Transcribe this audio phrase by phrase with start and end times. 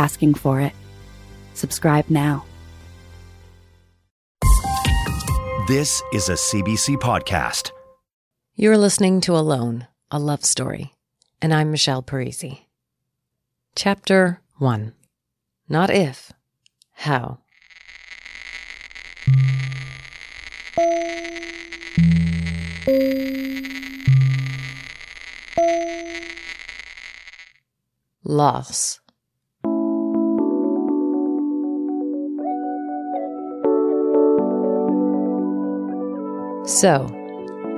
[0.00, 0.72] Asking for it.
[1.52, 2.46] Subscribe now.
[5.68, 7.70] This is a CBC podcast.
[8.54, 10.94] You're listening to Alone, a love story,
[11.42, 12.60] and I'm Michelle Parisi.
[13.76, 14.94] Chapter 1
[15.68, 16.32] Not if,
[16.92, 17.40] how.
[28.24, 29.00] Loss.
[36.80, 37.08] So,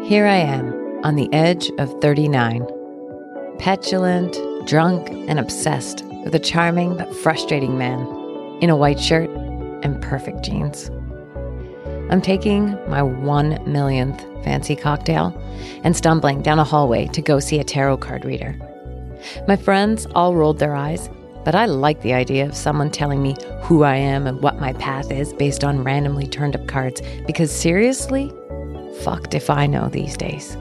[0.04, 2.64] here I am on the edge of 39,
[3.58, 7.98] petulant, drunk, and obsessed with a charming but frustrating man
[8.60, 9.28] in a white shirt
[9.82, 10.88] and perfect jeans.
[12.12, 15.36] I'm taking my one millionth fancy cocktail
[15.82, 18.54] and stumbling down a hallway to go see a tarot card reader.
[19.48, 21.10] My friends all rolled their eyes,
[21.44, 24.74] but I like the idea of someone telling me who I am and what my
[24.74, 28.32] path is based on randomly turned up cards because seriously,
[29.00, 30.56] fucked if I know these days.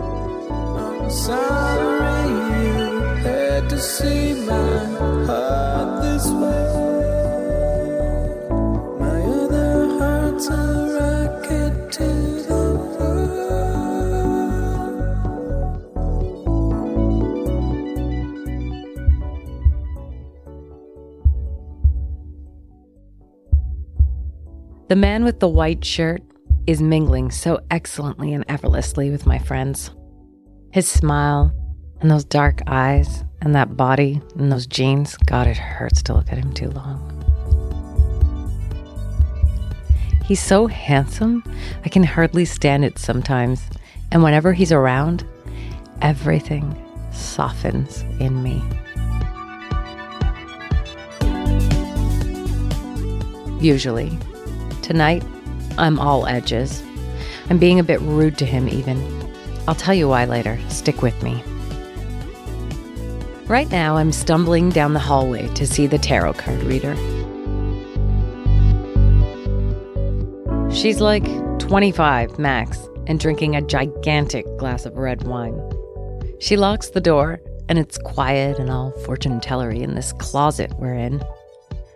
[0.00, 2.90] I'm sorry you
[3.24, 4.84] had to see my
[5.26, 6.64] heart this way.
[9.00, 10.50] My other heart's a
[10.98, 12.08] rocket to
[12.48, 12.62] the
[12.98, 13.32] moon.
[24.88, 26.22] The man with the white shirt
[26.66, 29.90] is mingling so excellently and effortlessly with my friends.
[30.70, 31.52] His smile
[32.00, 36.30] and those dark eyes and that body and those jeans, God, it hurts to look
[36.30, 37.08] at him too long.
[40.24, 41.42] He's so handsome,
[41.84, 43.62] I can hardly stand it sometimes.
[44.12, 45.26] And whenever he's around,
[46.00, 46.76] everything
[47.12, 48.62] softens in me.
[53.60, 54.16] Usually.
[54.82, 55.24] Tonight,
[55.78, 56.82] I'm all edges.
[57.50, 58.98] I'm being a bit rude to him, even.
[59.66, 60.58] I'll tell you why later.
[60.68, 61.42] Stick with me.
[63.46, 66.94] Right now, I'm stumbling down the hallway to see the tarot card reader.
[70.72, 71.24] She's like
[71.58, 75.60] 25 max and drinking a gigantic glass of red wine.
[76.38, 80.94] She locks the door, and it's quiet and all fortune tellery in this closet we're
[80.94, 81.22] in.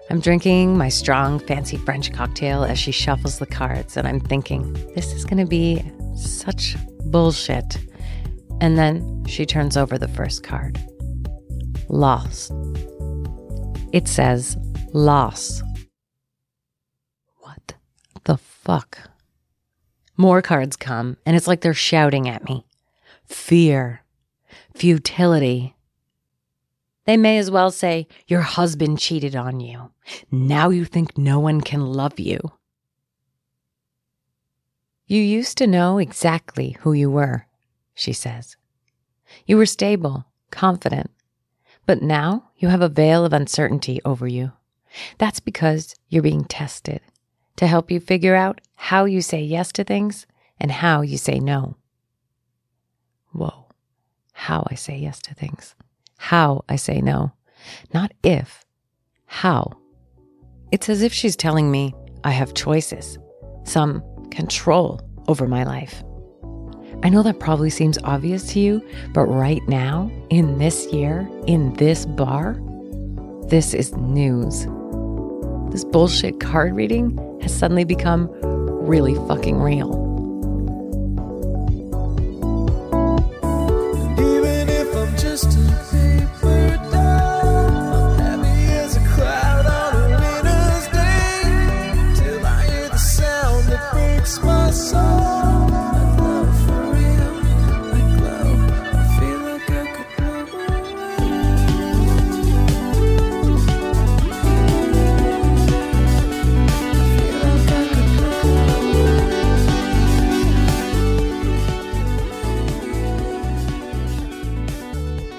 [0.09, 4.73] I'm drinking my strong, fancy French cocktail as she shuffles the cards, and I'm thinking,
[4.95, 5.83] this is going to be
[6.15, 7.79] such bullshit.
[8.61, 10.79] And then she turns over the first card
[11.89, 12.51] Loss.
[13.93, 14.57] It says
[14.93, 15.63] loss.
[17.41, 17.75] What
[18.25, 18.99] the fuck?
[20.17, 22.67] More cards come, and it's like they're shouting at me
[23.25, 24.03] fear,
[24.75, 25.76] futility.
[27.07, 29.93] They may as well say, Your husband cheated on you.
[30.31, 32.41] Now you think no one can love you.
[35.07, 37.47] You used to know exactly who you were,
[37.95, 38.57] she says.
[39.47, 41.11] You were stable, confident,
[41.87, 44.53] but now you have a veil of uncertainty over you.
[45.19, 47.01] That's because you're being tested
[47.55, 50.27] to help you figure out how you say yes to things
[50.59, 51.77] and how you say no.
[53.31, 53.67] Whoa,
[54.33, 55.77] how I say yes to things
[56.27, 57.31] how I say no,
[57.95, 58.65] not if,
[59.27, 59.79] how.
[60.73, 61.95] It's as if she's telling me
[62.25, 63.17] I have choices,
[63.63, 66.03] some control over my life.
[67.05, 68.85] I know that probably seems obvious to you,
[69.15, 72.57] but right now, in this year, in this bar,
[73.47, 74.67] this is news.
[75.71, 80.06] This bullshit card reading has suddenly become really fucking real.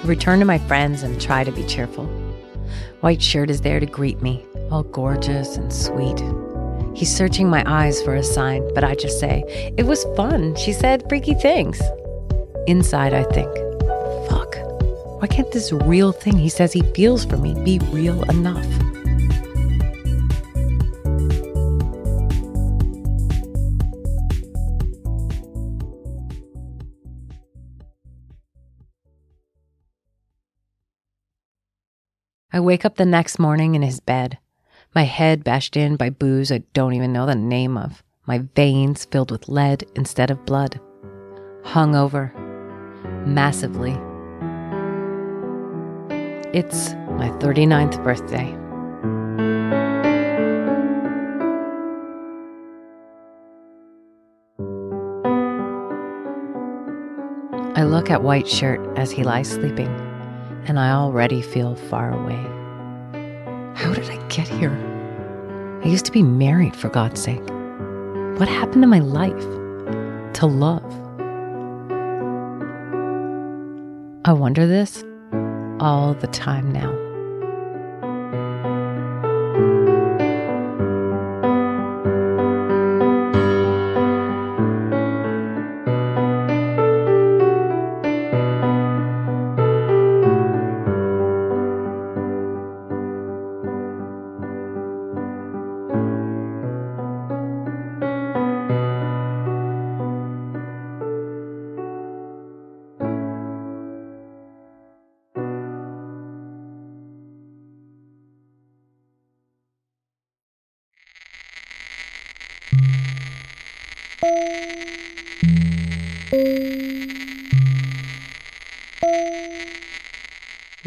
[0.08, 2.06] Return to my friends and try to be cheerful.
[3.00, 6.18] White Shirt is there to greet me, all gorgeous and sweet.
[6.98, 9.44] He's searching my eyes for a sign, but I just say,
[9.76, 10.56] It was fun.
[10.56, 11.80] She said freaky things.
[12.66, 13.48] Inside, I think,
[14.28, 14.56] Fuck.
[15.20, 18.66] Why can't this real thing he says he feels for me be real enough?
[32.52, 34.38] I wake up the next morning in his bed,
[34.94, 39.04] my head bashed in by booze I don't even know the name of, my veins
[39.04, 40.80] filled with lead instead of blood,
[41.62, 42.34] hungover,
[43.26, 43.92] massively.
[46.52, 48.56] It's my 39th birthday.
[57.78, 59.88] I look at White Shirt as he lies sleeping,
[60.66, 62.57] and I already feel far away.
[63.78, 64.72] How did I get here?
[65.84, 67.48] I used to be married, for God's sake.
[68.40, 69.44] What happened to my life?
[70.34, 70.82] To love?
[74.24, 75.04] I wonder this
[75.78, 76.97] all the time now.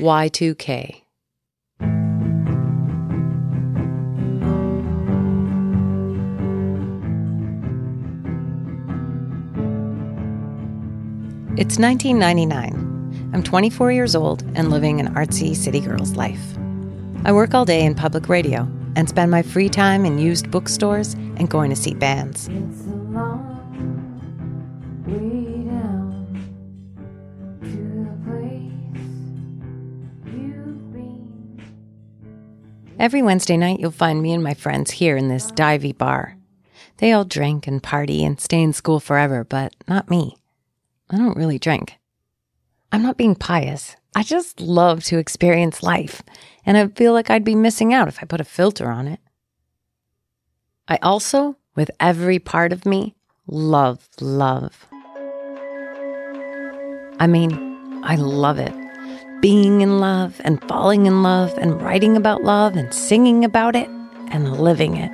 [0.02, 1.02] Y2K.
[11.58, 13.30] It's 1999.
[13.34, 16.42] I'm 24 years old and living an artsy city girl's life.
[17.24, 21.14] I work all day in public radio and spend my free time in used bookstores
[21.14, 22.50] and going to see bands.
[33.02, 36.38] Every Wednesday night, you'll find me and my friends here in this divey bar.
[36.98, 40.38] They all drink and party and stay in school forever, but not me.
[41.10, 41.98] I don't really drink.
[42.92, 43.96] I'm not being pious.
[44.16, 46.22] I just love to experience life,
[46.64, 49.20] and I feel like I'd be missing out if I put a filter on it.
[50.88, 53.16] I also, with every part of me,
[53.48, 54.86] love love.
[57.20, 58.81] I mean, I love it.
[59.42, 63.90] Being in love and falling in love and writing about love and singing about it
[64.30, 65.12] and living it.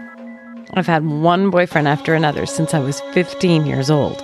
[0.73, 4.21] I've had one boyfriend after another since I was 15 years old,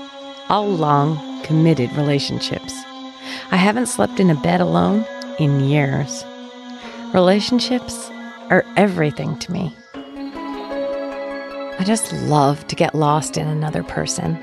[0.50, 2.74] all long, committed relationships.
[3.50, 5.06] I haven't slept in a bed alone
[5.40, 6.26] in years.
[7.14, 8.10] Relationships
[8.50, 9.74] are everything to me.
[11.80, 14.38] I just love to get lost in another person,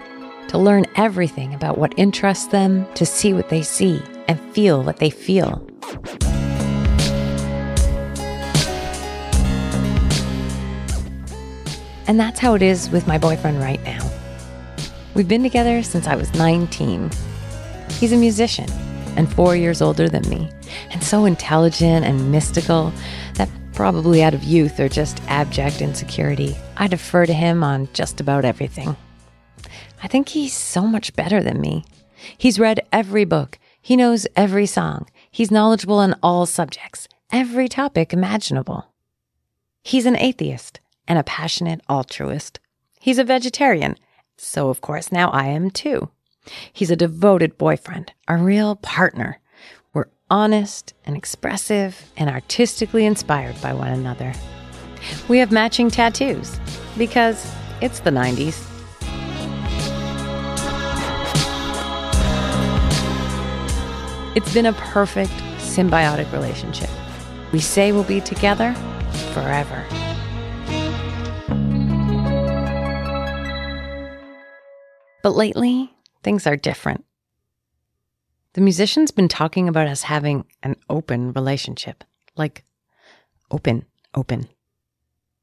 [0.49, 4.99] to learn everything about what interests them, to see what they see, and feel what
[4.99, 5.61] they feel.
[12.07, 14.09] And that's how it is with my boyfriend right now.
[15.15, 17.11] We've been together since I was 19.
[17.99, 18.71] He's a musician
[19.17, 20.49] and four years older than me,
[20.93, 22.93] and so intelligent and mystical
[23.35, 28.21] that probably out of youth or just abject insecurity, I defer to him on just
[28.21, 28.97] about everything.
[30.05, 31.85] I think he's so much better than me.
[32.39, 38.13] He's read every book, he knows every song, he's knowledgeable on all subjects, every topic
[38.13, 38.87] imaginable.
[39.83, 42.61] He's an atheist and a passionate altruist.
[43.01, 43.97] He's a vegetarian,
[44.37, 46.11] so of course now I am too.
[46.73, 49.41] He's a devoted boyfriend, a real partner.
[49.93, 54.33] We're honest and expressive and artistically inspired by one another.
[55.29, 56.61] We have matching tattoos
[56.97, 58.70] because it's the 90s.
[64.37, 66.89] It's been a perfect symbiotic relationship.
[67.53, 68.73] We say we'll be together
[69.35, 69.85] forever.
[75.25, 77.05] But lately, things are different.
[78.53, 82.05] The musician's been talking about us having an open relationship.
[82.37, 82.65] Like,
[83.51, 83.85] open,
[84.15, 84.49] open.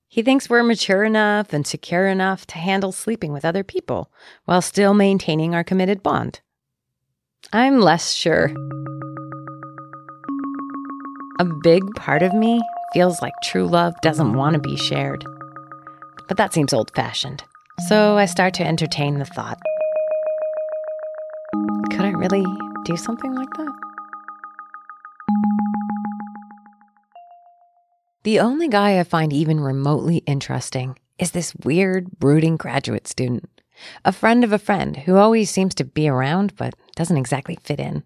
[0.08, 4.14] He thinks we're mature enough and secure enough to handle sleeping with other people
[4.46, 6.40] while still maintaining our committed bond.
[7.54, 8.52] I'm less sure.
[11.40, 12.62] A big part of me
[12.94, 15.24] feels like true love doesn't want to be shared.
[16.28, 17.44] But that seems old fashioned.
[17.88, 19.60] So I start to entertain the thought.
[21.92, 22.46] Could I really
[22.84, 23.74] do something like that?
[28.24, 33.57] The only guy I find even remotely interesting is this weird, brooding graduate student,
[34.04, 37.80] a friend of a friend who always seems to be around but doesn't exactly fit
[37.80, 38.04] in.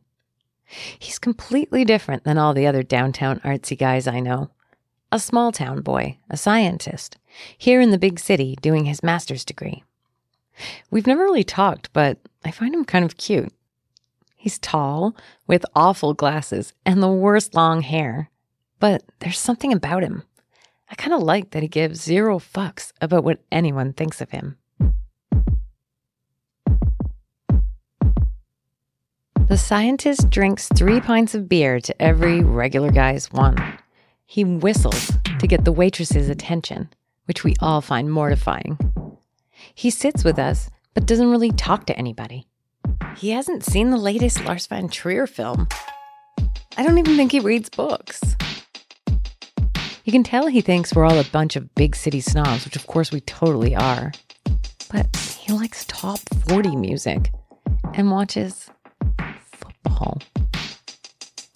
[1.00, 4.50] He's completely different than all the other downtown artsy guys I know.
[5.12, 7.18] A small town boy, a scientist,
[7.58, 9.84] here in the big city doing his master's degree.
[10.90, 13.51] We've never really talked, but I find him kind of cute.
[14.36, 15.16] He's tall,
[15.48, 18.30] with awful glasses, and the worst long hair.
[18.80, 20.24] But there's something about him.
[20.90, 24.58] I kind of like that he gives zero fucks about what anyone thinks of him.
[29.51, 33.58] The scientist drinks three pints of beer to every regular guy's one.
[34.25, 36.88] He whistles to get the waitress's attention,
[37.25, 38.77] which we all find mortifying.
[39.75, 42.48] He sits with us, but doesn't really talk to anybody.
[43.17, 45.67] He hasn't seen the latest Lars von Trier film.
[46.77, 48.22] I don't even think he reads books.
[50.05, 52.88] You can tell he thinks we're all a bunch of big city snobs, which of
[52.88, 54.13] course we totally are.
[54.93, 57.34] But he likes top 40 music
[57.96, 58.70] and watches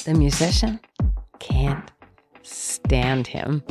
[0.05, 0.79] The musician
[1.39, 1.91] can't
[2.43, 3.63] stand him.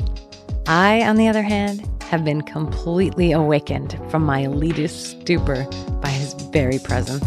[0.66, 5.66] I, on the other hand, have been completely awakened from my elitist stupor
[6.00, 7.24] by his very presence.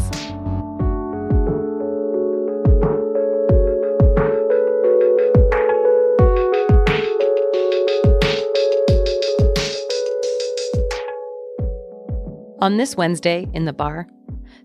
[12.59, 14.07] On this Wednesday in the bar,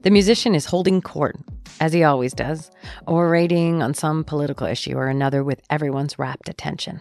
[0.00, 1.36] the musician is holding court,
[1.82, 2.70] as he always does,
[3.08, 7.00] orating on some political issue or another with everyone's rapt attention.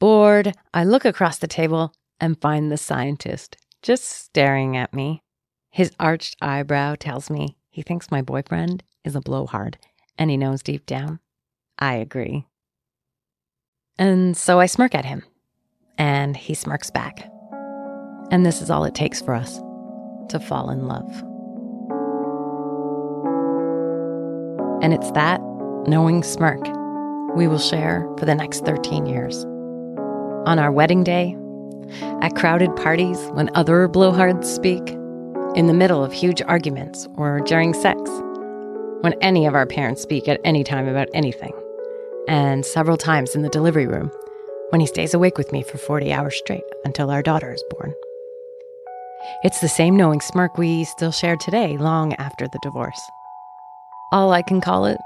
[0.00, 5.22] Bored, I look across the table and find the scientist just staring at me.
[5.70, 9.78] His arched eyebrow tells me he thinks my boyfriend is a blowhard,
[10.18, 11.20] and he knows deep down
[11.78, 12.46] I agree.
[13.96, 15.22] And so I smirk at him,
[15.98, 17.30] and he smirks back.
[18.32, 19.60] And this is all it takes for us
[20.30, 21.33] to fall in love.
[24.82, 25.40] And it's that
[25.86, 26.60] knowing smirk
[27.36, 29.44] we will share for the next 13 years.
[30.46, 31.36] On our wedding day,
[32.20, 34.82] at crowded parties when other blowhards speak,
[35.54, 37.98] in the middle of huge arguments, or during sex,
[39.00, 41.52] when any of our parents speak at any time about anything,
[42.28, 44.10] and several times in the delivery room
[44.70, 47.94] when he stays awake with me for 40 hours straight until our daughter is born.
[49.44, 53.00] It's the same knowing smirk we still share today, long after the divorce.
[54.14, 55.00] All I can call it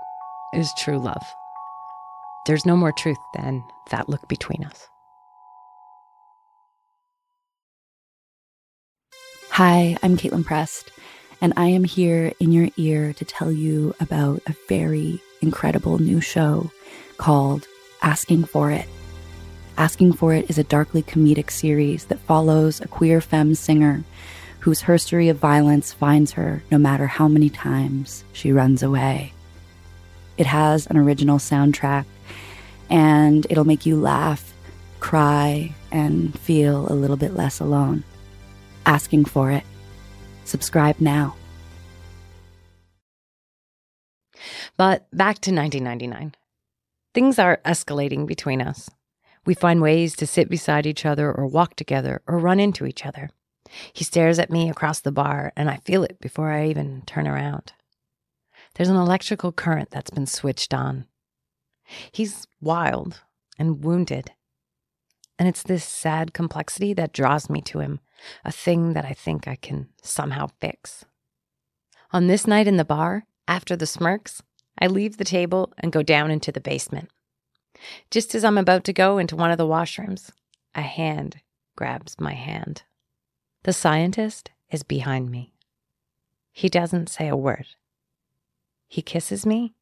[0.53, 1.23] is true love.
[2.45, 4.87] There's no more truth than that look between us.
[9.53, 10.91] Hi, I'm Kaitlin Prest,
[11.41, 16.21] and I am here in your ear to tell you about a very incredible new
[16.21, 16.71] show
[17.17, 17.67] called
[18.03, 18.87] Asking for It.
[19.79, 24.05] Asking for It is a darkly comedic series that follows a queer femme singer
[24.61, 29.33] whose history of violence finds her no matter how many times she runs away.
[30.37, 32.05] It has an original soundtrack,
[32.91, 34.53] and it'll make you laugh,
[35.01, 38.05] cry, and feel a little bit less alone
[38.89, 39.65] asking for it.
[40.45, 41.37] Subscribe now.
[44.77, 46.35] But back to 1999.
[47.15, 48.89] Things are escalating between us.
[49.45, 53.05] We find ways to sit beside each other or walk together or run into each
[53.05, 53.31] other.
[53.93, 57.27] He stares at me across the bar, and I feel it before I even turn
[57.27, 57.73] around.
[58.75, 61.07] There's an electrical current that's been switched on.
[62.13, 63.23] He's wild
[63.59, 64.33] and wounded.
[65.39, 68.01] And it's this sad complexity that draws me to him,
[68.45, 71.05] a thing that I think I can somehow fix.
[72.13, 74.43] On this night in the bar, after the smirks,
[74.81, 77.11] I leave the table and go down into the basement.
[78.11, 80.31] Just as I'm about to go into one of the washrooms,
[80.75, 81.41] a hand
[81.77, 82.83] grabs my hand.
[83.65, 85.53] The scientist is behind me.
[86.53, 87.67] He doesn't say a word.
[88.87, 89.75] He kisses me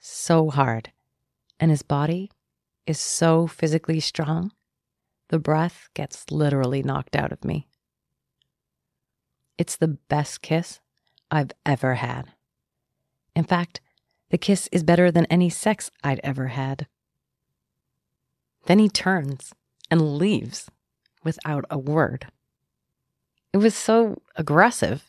[0.00, 0.90] so hard,
[1.60, 2.30] and his body
[2.86, 4.52] is so physically strong,
[5.28, 7.68] the breath gets literally knocked out of me.
[9.56, 10.80] It's the best kiss
[11.30, 12.32] I've ever had.
[13.34, 13.80] In fact,
[14.30, 16.86] the kiss is better than any sex I'd ever had.
[18.66, 19.54] Then he turns
[19.90, 20.70] and leaves
[21.22, 22.26] without a word.
[23.52, 25.04] It was so aggressive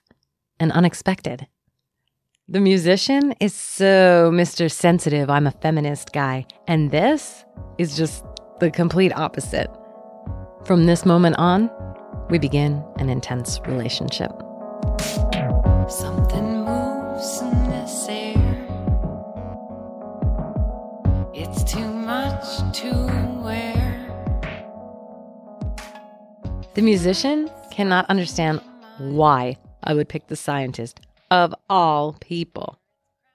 [0.59, 1.47] and unexpected.
[2.49, 4.69] The musician is so Mr.
[4.69, 6.45] Sensitive, I'm a feminist guy.
[6.67, 7.45] And this
[7.77, 8.25] is just
[8.59, 9.69] the complete opposite.
[10.65, 11.69] From this moment on,
[12.29, 14.33] we begin an intense relationship.
[15.87, 18.35] Something moves in this air.
[21.33, 22.43] It's too much
[22.81, 22.91] to
[23.41, 23.73] wear.
[26.73, 28.61] The musician cannot understand
[28.99, 30.99] why I would pick the scientist
[31.31, 32.79] of all people.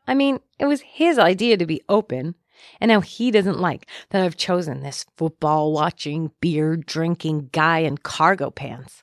[0.07, 2.37] I mean, it was his idea to be open,
[2.81, 7.99] and now he doesn't like that I've chosen this football watching, beer drinking guy in
[7.99, 9.03] cargo pants.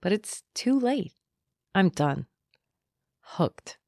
[0.00, 1.12] But it's too late.
[1.76, 2.26] I'm done.
[3.20, 3.78] Hooked.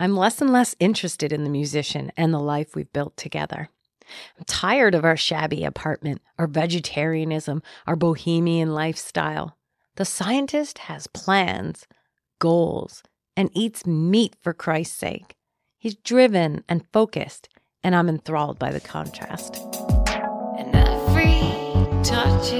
[0.00, 3.68] I'm less and less interested in the musician and the life we've built together.
[4.38, 9.56] I'm tired of our shabby apartment, our vegetarianism, our bohemian lifestyle.
[9.96, 11.86] The scientist has plans,
[12.38, 13.02] goals,
[13.36, 15.34] and eats meat for Christ's sake.
[15.78, 17.48] He's driven and focused,
[17.82, 19.56] and I'm enthralled by the contrast.
[20.58, 21.40] And every
[22.04, 22.52] touch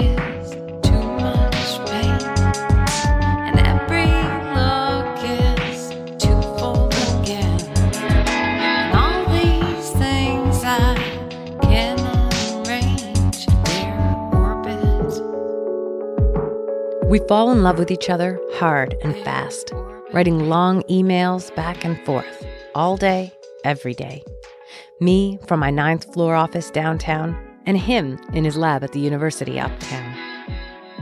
[17.13, 19.71] We fall in love with each other hard and fast,
[20.13, 22.43] writing long emails back and forth,
[22.73, 23.31] all day,
[23.63, 24.23] every day.
[24.99, 29.59] Me from my ninth floor office downtown, and him in his lab at the university
[29.59, 30.17] uptown.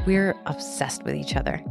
[0.06, 1.63] We're obsessed with each other.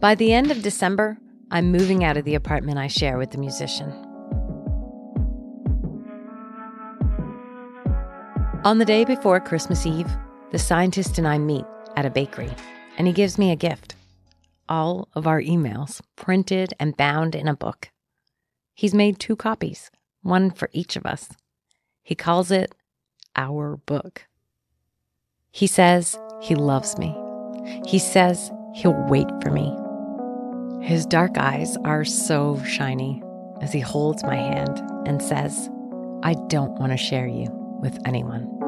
[0.00, 1.16] By the end of December,
[1.50, 3.90] I'm moving out of the apartment I share with the musician.
[8.66, 10.14] On the day before Christmas Eve,
[10.50, 11.64] the scientist and I meet
[11.96, 12.50] at a bakery,
[12.96, 13.94] and he gives me a gift
[14.68, 17.90] all of our emails, printed and bound in a book.
[18.74, 19.90] He's made two copies,
[20.22, 21.28] one for each of us.
[22.02, 22.74] He calls it
[23.36, 24.26] Our Book.
[25.50, 27.14] He says he loves me.
[27.86, 29.76] He says he'll wait for me.
[30.86, 33.22] His dark eyes are so shiny
[33.60, 35.68] as he holds my hand and says,
[36.22, 37.46] I don't want to share you
[37.82, 38.61] with anyone.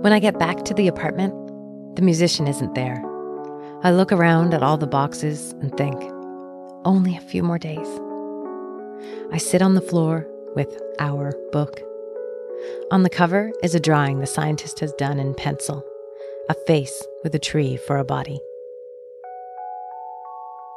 [0.00, 1.34] When I get back to the apartment,
[1.96, 3.02] the musician isn't there.
[3.82, 6.00] I look around at all the boxes and think,
[6.84, 7.88] only a few more days.
[9.32, 11.80] I sit on the floor with our book.
[12.92, 15.84] On the cover is a drawing the scientist has done in pencil
[16.48, 18.40] a face with a tree for a body.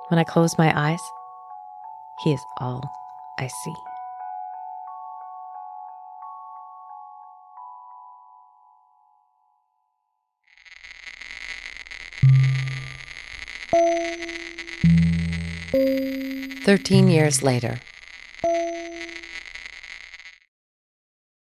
[0.09, 0.99] When I close my eyes,
[2.23, 2.83] he is all
[3.39, 3.90] I see.
[15.71, 17.79] Thirteen years later.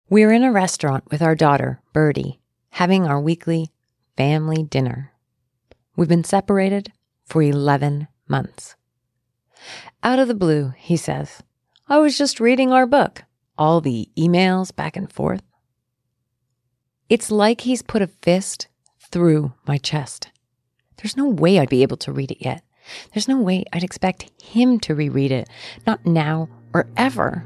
[0.09, 3.71] We're in a restaurant with our daughter, Birdie, having our weekly
[4.17, 5.13] family dinner.
[5.95, 6.91] We've been separated
[7.23, 8.75] for 11 months.
[10.03, 11.41] Out of the blue, he says,
[11.87, 13.23] I was just reading our book,
[13.57, 15.43] all the emails back and forth.
[17.07, 18.67] It's like he's put a fist
[18.99, 20.31] through my chest.
[20.97, 22.63] There's no way I'd be able to read it yet.
[23.13, 25.49] There's no way I'd expect him to reread it,
[25.85, 27.45] not now or ever.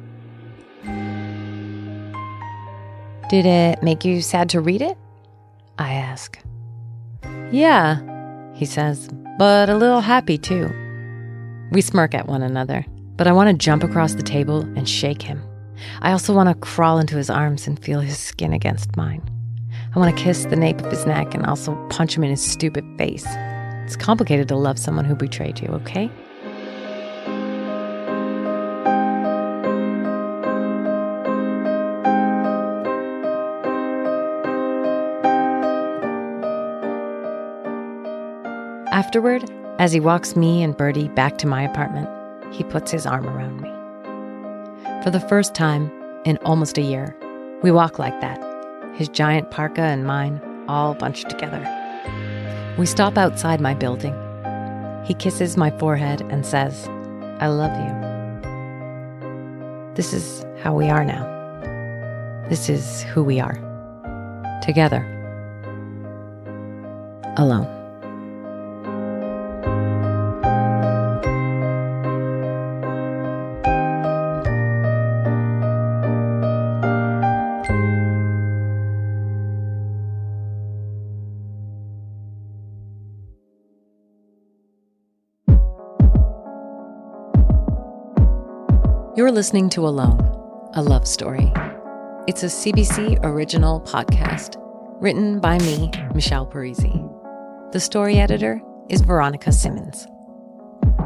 [3.30, 4.98] Did it make you sad to read it?
[5.80, 6.40] I ask.
[7.52, 8.02] Yeah,
[8.54, 10.70] he says, but a little happy too.
[11.72, 12.86] We smirk at one another,
[13.18, 15.42] but I want to jump across the table and shake him.
[16.02, 19.28] I also want to crawl into his arms and feel his skin against mine.
[19.96, 22.42] I want to kiss the nape of his neck and also punch him in his
[22.44, 23.26] stupid face.
[23.86, 26.10] It's complicated to love someone who betrayed you, okay?
[38.92, 39.44] Afterward,
[39.78, 42.10] as he walks me and Birdie back to my apartment,
[42.52, 43.70] he puts his arm around me.
[45.04, 45.92] For the first time
[46.26, 47.16] in almost a year,
[47.62, 48.42] we walk like that,
[48.96, 51.85] his giant parka and mine all bunched together.
[52.78, 54.14] We stop outside my building.
[55.06, 56.88] He kisses my forehead and says,
[57.40, 58.06] I love you.
[59.96, 61.24] This is how we are now.
[62.50, 63.56] This is who we are.
[64.62, 65.04] Together.
[67.38, 67.75] Alone.
[89.36, 90.18] Listening to Alone,
[90.76, 91.52] a love story.
[92.26, 94.56] It's a CBC original podcast
[95.02, 96.94] written by me, Michelle Parisi.
[97.74, 100.08] The story editor is Veronica Simmons.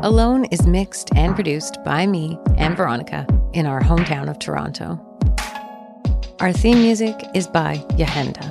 [0.03, 5.03] Alone is mixed and produced by me and Veronica in our hometown of Toronto.
[6.39, 8.45] Our theme music is by Yahenda.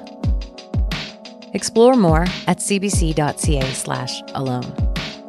[1.54, 4.74] Explore more at cbc.ca slash alone.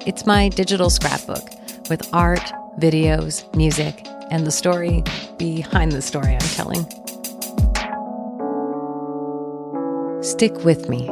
[0.07, 1.47] It's my digital scrapbook
[1.87, 5.03] with art, videos, music, and the story
[5.37, 6.85] behind the story I'm telling.
[10.23, 11.09] Stick with me.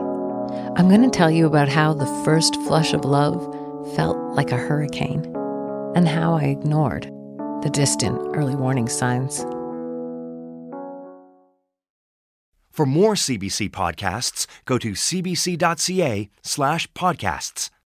[0.77, 3.41] I'm going to tell you about how the first flush of love
[3.95, 5.25] felt like a hurricane
[5.95, 7.05] and how I ignored
[7.63, 9.45] the distant early warning signs.
[12.77, 17.71] For more CBC podcasts, go to cbc.ca slash podcasts.